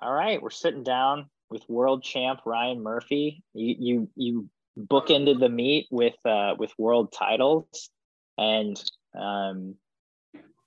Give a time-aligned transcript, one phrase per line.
[0.00, 3.42] All right, we're sitting down with world champ Ryan Murphy.
[3.54, 7.90] You you you bookended the meet with uh, with world titles,
[8.36, 8.80] and
[9.18, 9.74] um,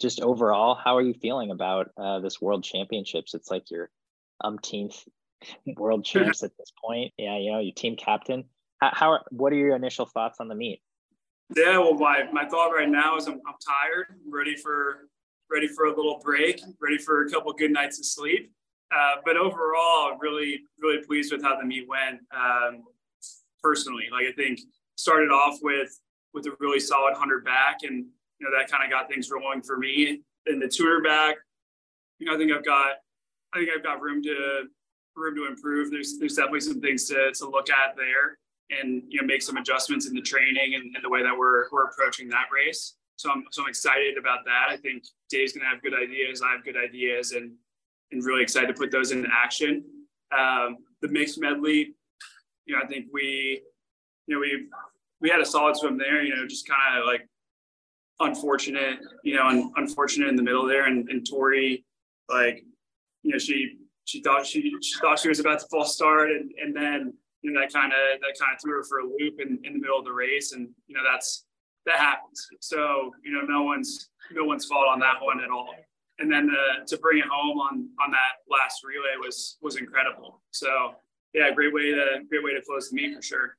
[0.00, 3.34] just overall, how are you feeling about uh, this world championships?
[3.34, 3.90] It's like your
[4.42, 5.04] umpteenth
[5.76, 7.12] world champs at this point.
[7.18, 8.44] Yeah, you know, your team captain.
[8.80, 10.80] How, how what are your initial thoughts on the meet?
[11.56, 15.08] Yeah, well, my, my thought right now is I'm, I'm tired, I'm ready for
[15.50, 18.52] ready for a little break, ready for a couple good nights of sleep.
[18.94, 22.20] Uh, but overall, really, really pleased with how the meet went.
[22.34, 22.84] Um,
[23.62, 24.60] personally, like I think
[24.96, 25.90] started off with
[26.34, 28.06] with a really solid hundred back, and
[28.38, 30.22] you know that kind of got things rolling for me.
[30.46, 31.36] Then the 200 back,
[32.18, 32.92] you know, I think I've got,
[33.52, 34.64] I think I've got room to
[35.16, 35.90] room to improve.
[35.90, 38.38] There's there's definitely some things to to look at there,
[38.70, 41.68] and you know make some adjustments in the training and, and the way that we're
[41.70, 42.94] we're approaching that race.
[43.16, 44.66] So I'm so I'm excited about that.
[44.70, 46.40] I think Dave's gonna have good ideas.
[46.42, 47.52] I have good ideas, and
[48.12, 49.84] and really excited to put those into action.
[50.36, 51.94] Um, the mixed medley,
[52.66, 53.62] you know, I think we,
[54.26, 54.66] you know, we
[55.20, 56.22] we had a solid swim there.
[56.22, 57.26] You know, just kind of like
[58.20, 60.86] unfortunate, you know, and unfortunate in the middle there.
[60.86, 61.84] And, and Tori,
[62.28, 62.64] like,
[63.22, 66.50] you know, she she thought she she thought she was about to false start, and
[66.62, 67.12] and then
[67.42, 69.74] you know that kind of that kind of threw her for a loop in, in
[69.74, 71.44] the middle of the race, and you know that's
[71.86, 72.46] that happens.
[72.60, 75.74] So you know, no one's no one's fault on that one at all
[76.18, 80.42] and then uh, to bring it home on on that last relay was was incredible.
[80.50, 80.94] So
[81.34, 83.56] yeah, great way to great way to close the meet for sure.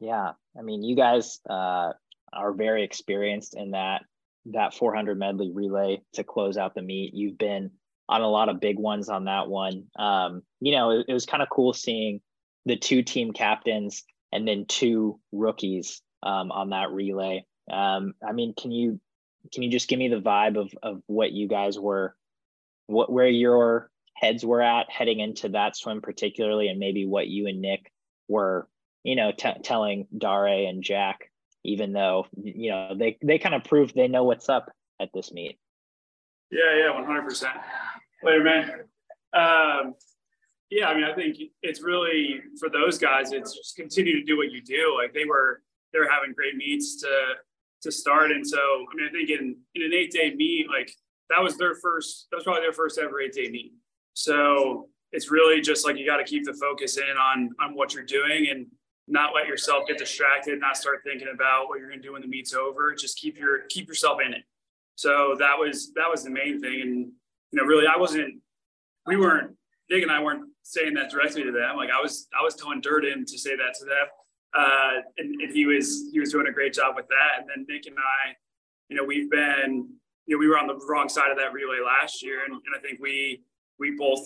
[0.00, 1.92] Yeah, I mean, you guys uh,
[2.32, 4.02] are very experienced in that
[4.46, 7.14] that 400 medley relay to close out the meet.
[7.14, 7.70] You've been
[8.08, 9.84] on a lot of big ones on that one.
[9.98, 12.20] Um, you know, it, it was kind of cool seeing
[12.64, 17.44] the two team captains and then two rookies um, on that relay.
[17.70, 19.00] Um, I mean, can you
[19.52, 22.14] can you just give me the vibe of of what you guys were
[22.86, 27.46] what where your heads were at heading into that swim particularly and maybe what you
[27.46, 27.92] and nick
[28.28, 28.68] were
[29.02, 31.30] you know t- telling dare and jack
[31.64, 34.70] even though you know they they kind of proved they know what's up
[35.00, 35.58] at this meet.
[36.50, 37.44] Yeah yeah 100%
[38.22, 38.70] later man
[39.34, 39.94] um
[40.70, 44.36] yeah i mean i think it's really for those guys it's just continue to do
[44.36, 44.96] what you do.
[45.00, 47.08] Like they were they were having great meets to
[47.86, 48.30] to start.
[48.30, 50.92] And so, I mean, I think in, in an eight day meet, like
[51.30, 53.72] that was their first, that was probably their first ever eight day meet.
[54.14, 57.94] So it's really just like you got to keep the focus in on on what
[57.94, 58.66] you're doing and
[59.08, 62.22] not let yourself get distracted, not start thinking about what you're going to do when
[62.22, 62.94] the meet's over.
[62.94, 64.42] Just keep your keep yourself in it.
[64.96, 66.80] So that was that was the main thing.
[66.80, 67.12] And
[67.52, 68.40] you know, really, I wasn't.
[69.06, 69.52] We weren't.
[69.88, 71.76] Nick and I weren't saying that directly to them.
[71.76, 74.06] Like I was, I was telling Durden to say that to them
[74.56, 77.40] uh, and, and, he was he was doing a great job with that.
[77.40, 78.34] And then Nick and I,
[78.88, 79.88] you know, we've been
[80.26, 82.74] you know we were on the wrong side of that relay last year, and, and
[82.76, 83.42] I think we
[83.78, 84.20] we both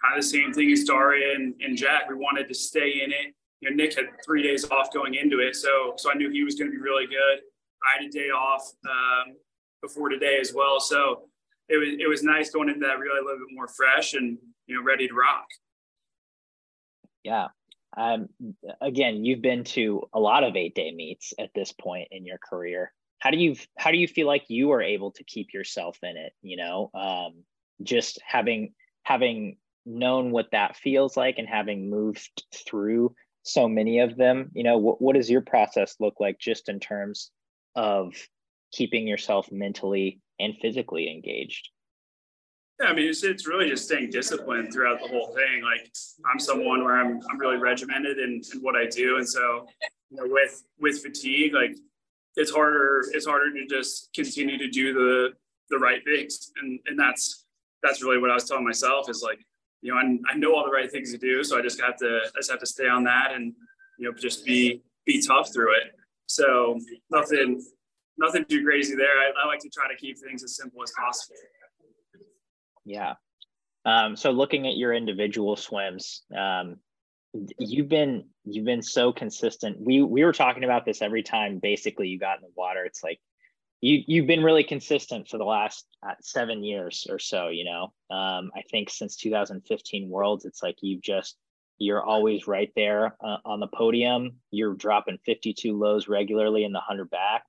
[0.00, 2.08] kind of the same thing as Daria and, and Jack.
[2.08, 3.34] We wanted to stay in it.
[3.60, 6.44] You know, Nick had three days off going into it, so so I knew he
[6.44, 7.40] was going to be really good.
[7.84, 9.34] I had a day off um,
[9.80, 11.24] before today as well, so
[11.68, 14.38] it was it was nice going into that relay a little bit more fresh and
[14.66, 15.46] you know ready to rock.
[17.24, 17.48] Yeah,
[17.96, 18.28] um,
[18.80, 22.38] again, you've been to a lot of eight day meets at this point in your
[22.38, 22.92] career.
[23.18, 26.16] How do you how do you feel like you are able to keep yourself in
[26.16, 26.32] it?
[26.42, 27.44] You know, um,
[27.82, 34.16] just having having known what that feels like and having moved through so many of
[34.16, 34.50] them.
[34.54, 37.30] You know, what what does your process look like just in terms
[37.74, 38.14] of
[38.72, 41.68] keeping yourself mentally and physically engaged?
[42.80, 45.62] Yeah, I mean, it's, it's really just staying disciplined throughout the whole thing.
[45.62, 45.92] Like
[46.30, 49.18] I'm someone where I'm, I'm really regimented in, in what I do.
[49.18, 49.66] And so,
[50.10, 51.76] you know, with, with fatigue, like
[52.36, 55.30] it's harder, it's harder to just continue to do the,
[55.70, 56.50] the right things.
[56.60, 57.44] And, and that's,
[57.82, 59.44] that's really what I was telling myself is like,
[59.80, 61.44] you know, I, I know all the right things to do.
[61.44, 63.52] So I just have to, I just have to stay on that and,
[63.98, 65.92] you know, just be, be tough through it.
[66.26, 66.78] So
[67.10, 67.62] nothing,
[68.18, 69.18] nothing too crazy there.
[69.18, 71.36] I, I like to try to keep things as simple as possible.
[72.84, 73.14] Yeah.
[73.84, 76.76] Um, so looking at your individual swims, um,
[77.58, 79.80] you've been you've been so consistent.
[79.80, 82.84] We we were talking about this every time basically you got in the water.
[82.84, 83.20] It's like
[83.80, 87.48] you you've been really consistent for the last uh, seven years or so.
[87.48, 87.82] You know,
[88.14, 91.36] um, I think since 2015 Worlds, it's like you've just
[91.78, 94.36] you're always right there uh, on the podium.
[94.50, 97.44] You're dropping 52 lows regularly in the 100 back.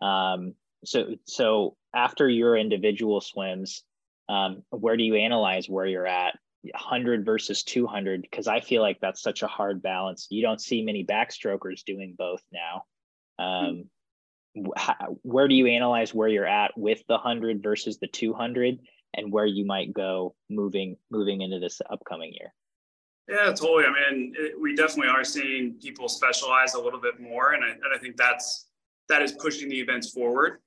[0.00, 3.84] Um, so so after your individual swims,
[4.28, 8.98] um, where do you analyze where you're at 100 versus 200 because i feel like
[9.00, 12.82] that's such a hard balance you don't see many backstrokers doing both now
[13.38, 13.84] um,
[14.76, 18.78] how, where do you analyze where you're at with the 100 versus the 200
[19.16, 22.52] and where you might go moving moving into this upcoming year.
[23.28, 23.84] Yeah, totally.
[23.84, 27.70] I mean, it, we definitely are seeing people specialize a little bit more, and I,
[27.70, 28.68] and I think that's
[29.08, 30.58] that is pushing the events forward.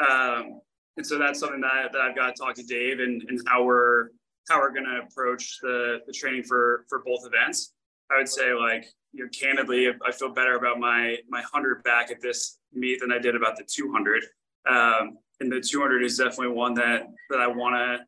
[0.00, 0.60] Um,
[0.98, 3.62] and so that's something that, that I've got to talk to Dave and, and how
[3.62, 4.08] we're
[4.48, 7.72] how we're going to approach the, the training for for both events.
[8.10, 12.10] I would say like you know candidly, I feel better about my my hundred back
[12.10, 14.24] at this meet than I did about the 200.
[14.68, 18.04] Um, and the 200 is definitely one that that I want to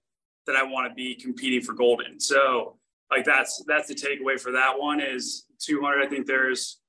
[0.49, 2.19] that I want to be competing for gold in.
[2.19, 2.77] So
[3.09, 6.05] like that's that's the takeaway for that one is 200.
[6.05, 6.81] I think there's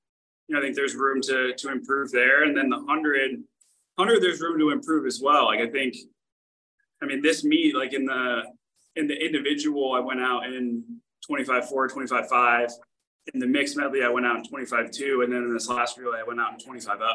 [0.48, 3.44] you know I think there's room to to improve there, and then the 100
[3.96, 5.46] 100 there's room to improve as well.
[5.46, 5.94] Like I think,
[7.02, 8.42] I mean this meet like in the
[8.96, 10.84] in the individual I went out in
[11.26, 12.70] 25 4, 25 5.
[13.34, 15.96] In the mixed medley I went out in 25 2, and then in this last
[15.96, 17.08] relay I went out in 25 0.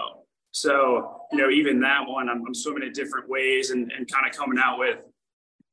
[0.52, 4.26] So, you know, even that one, I'm, I'm swimming in different ways and, and kind
[4.28, 5.00] of coming out with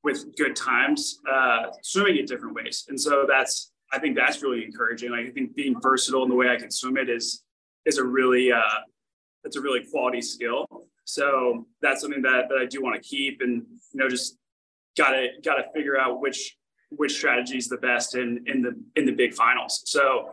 [0.03, 2.85] with good times, uh, swimming in different ways.
[2.89, 5.11] And so that's, I think that's really encouraging.
[5.11, 7.43] Like, I think being versatile in the way I can swim it is
[7.87, 8.61] is a really uh,
[9.45, 10.67] it's a really quality skill.
[11.05, 14.39] So that's something that, that I do want to keep and you know just
[14.97, 16.57] gotta gotta figure out which
[16.91, 19.83] which strategy is the best in in the in the big finals.
[19.87, 20.31] So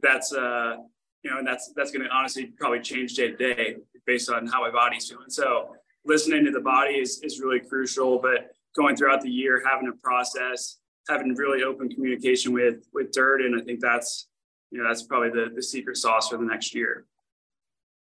[0.00, 0.76] that's uh
[1.22, 3.76] you know, and that's that's going to honestly probably change day to day
[4.06, 5.28] based on how my body's feeling.
[5.28, 5.74] So
[6.04, 8.18] listening to the body is is really crucial.
[8.18, 10.78] But going throughout the year, having a process,
[11.08, 14.28] having really open communication with with Dirt, and I think that's
[14.70, 17.06] you know that's probably the the secret sauce for the next year.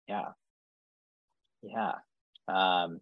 [0.08, 0.26] Yeah,
[1.66, 1.92] yeah,
[2.48, 3.00] um,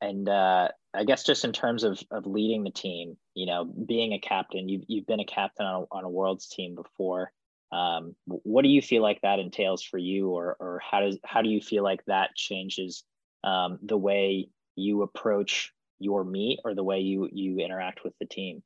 [0.00, 4.12] and uh, I guess just in terms of of leading the team, you know, being
[4.12, 7.32] a captain, you've you've been a captain on a, on a world's team before.
[7.72, 11.42] Um, what do you feel like that entails for you, or or how does how
[11.42, 13.04] do you feel like that changes
[13.44, 18.26] um, the way you approach your meet or the way you you interact with the
[18.26, 18.62] team?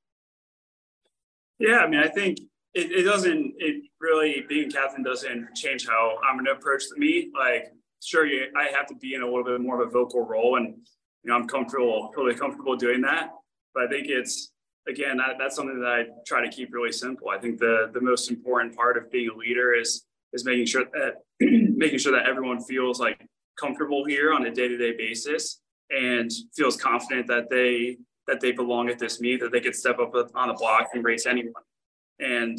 [1.58, 2.38] Yeah, I mean, I think
[2.74, 3.54] it, it doesn't.
[3.58, 7.32] It really being captain doesn't change how I'm going to approach the meet.
[7.38, 10.26] Like, sure, you, I have to be in a little bit more of a vocal
[10.26, 13.30] role, and you know, I'm comfortable, totally comfortable doing that.
[13.74, 14.52] But I think it's
[14.88, 17.28] again, that, that's something that I try to keep really simple.
[17.28, 20.84] I think the the most important part of being a leader is is making sure
[20.92, 23.24] that making sure that everyone feels like
[23.58, 25.60] comfortable here on a day to day basis
[25.90, 27.96] and feels confident that they
[28.26, 31.04] that they belong at this meet, that they could step up on the block and
[31.04, 31.52] race anyone,
[32.18, 32.58] and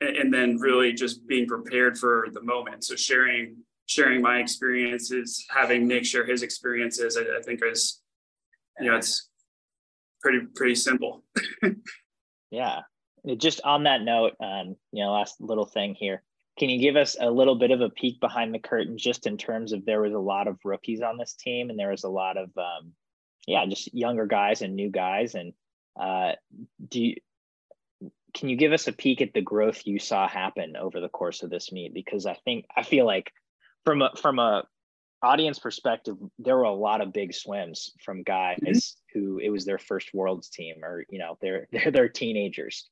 [0.00, 2.84] and then really just being prepared for the moment.
[2.84, 3.56] So sharing
[3.86, 8.02] sharing my experiences, having Nick share his experiences, I, I think is
[8.80, 9.28] you know it's
[10.20, 11.24] pretty pretty simple.
[12.50, 12.80] yeah.
[13.38, 16.22] Just on that note, um, you know, last little thing here.
[16.58, 19.36] Can you give us a little bit of a peek behind the curtain, just in
[19.36, 22.08] terms of there was a lot of rookies on this team, and there was a
[22.08, 22.92] lot of, um,
[23.46, 25.34] yeah, just younger guys and new guys.
[25.34, 25.52] And
[26.00, 26.32] uh,
[26.88, 27.16] do you,
[28.32, 31.42] can you give us a peek at the growth you saw happen over the course
[31.42, 31.92] of this meet?
[31.92, 33.32] Because I think I feel like
[33.86, 34.64] from a from a
[35.22, 39.18] audience perspective, there were a lot of big swims from guys mm-hmm.
[39.18, 42.90] who it was their first worlds team or you know they're they're they're teenagers.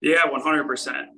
[0.00, 1.08] Yeah, one hundred percent.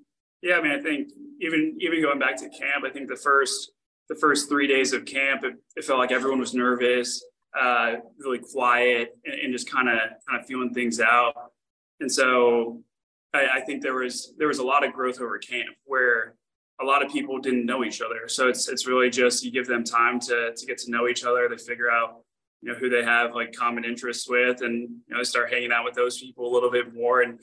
[0.42, 1.08] Yeah, I mean, I think
[1.40, 3.72] even even going back to camp, I think the first
[4.08, 7.22] the first three days of camp, it, it felt like everyone was nervous,
[7.58, 11.34] uh, really quiet, and, and just kind of kind of feeling things out.
[12.00, 12.82] And so
[13.34, 16.34] I, I think there was there was a lot of growth over camp where
[16.80, 18.28] a lot of people didn't know each other.
[18.28, 21.24] So it's it's really just you give them time to to get to know each
[21.24, 21.48] other.
[21.48, 22.22] They figure out
[22.62, 25.84] you know who they have like common interests with, and you know start hanging out
[25.84, 27.22] with those people a little bit more.
[27.22, 27.40] And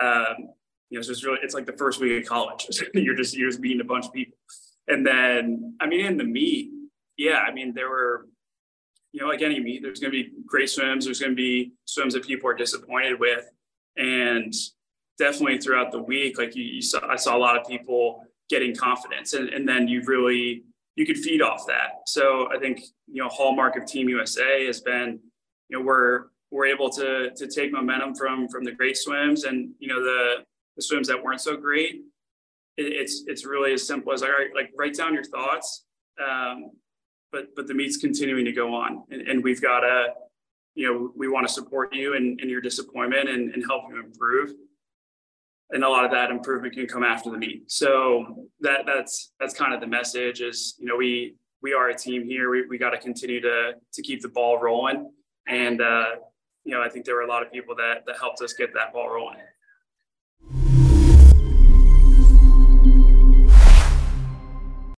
[0.00, 0.50] um,
[0.90, 2.66] you know, so it's really it's like the first week of college.
[2.94, 4.36] you're just you're just meeting a bunch of people,
[4.88, 6.70] and then I mean in the meet,
[7.16, 8.26] yeah, I mean there were.
[9.12, 11.06] You know, like any meet, there's going to be great swims.
[11.06, 13.50] There's going to be swims that people are disappointed with,
[13.96, 14.52] and
[15.16, 18.74] definitely throughout the week, like you, you saw, I saw a lot of people getting
[18.74, 19.34] confidence.
[19.34, 21.90] And, and then you've really you could feed off that.
[22.06, 25.20] So i think you know hallmark of team usa has been
[25.68, 29.72] you know we're we're able to to take momentum from from the great swims and
[29.78, 30.44] you know the
[30.76, 32.02] the swims that weren't so great.
[32.76, 35.86] It, it's it's really as simple as all right like write down your thoughts
[36.24, 36.70] um,
[37.32, 39.04] but but the meet's continuing to go on.
[39.10, 40.08] And, and we've got to
[40.74, 44.00] you know we want to support you in, in your disappointment and, and help you
[44.00, 44.52] improve
[45.70, 47.70] and a lot of that improvement can come after the meet.
[47.70, 51.96] So that that's that's kind of the message is you know we we are a
[51.96, 52.50] team here.
[52.50, 55.10] We we got to continue to to keep the ball rolling,
[55.48, 56.16] and uh,
[56.64, 58.72] you know I think there were a lot of people that that helped us get
[58.74, 59.38] that ball rolling.